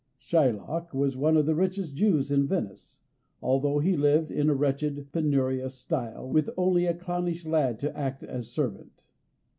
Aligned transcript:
Shylock 0.19 0.95
was 0.95 1.15
one 1.15 1.37
of 1.37 1.45
the 1.45 1.53
richest 1.53 1.95
Jews 1.95 2.31
in 2.31 2.47
Venice, 2.47 3.01
although 3.39 3.77
he 3.77 3.95
lived 3.95 4.31
in 4.31 4.49
a 4.49 4.55
wretched, 4.55 5.11
penurious 5.11 5.75
style, 5.75 6.27
with 6.27 6.49
only 6.57 6.87
a 6.87 6.95
clownish 6.95 7.45
lad 7.45 7.77
to 7.81 7.95
act 7.95 8.23
as 8.23 8.49
servant. 8.51 9.05